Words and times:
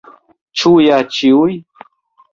Ĉu 0.61 0.71
ja 0.85 0.97
ĉiuj? 1.17 1.53